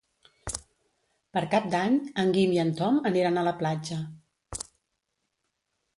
Per 1.37 1.43
Cap 1.51 1.67
d'Any 1.75 1.99
en 2.23 2.33
Guim 2.37 2.55
i 2.55 2.59
en 2.63 2.73
Tom 2.81 2.99
aniran 3.13 3.37
a 3.43 3.47
la 3.51 3.55
platja. 3.63 4.01